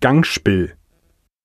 [0.00, 0.74] Gangspiel.